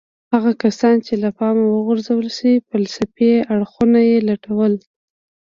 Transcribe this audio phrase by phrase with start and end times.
[0.33, 4.73] هغه کسان يې له پامه وغورځول چې فلسفي اړخونه يې لټول.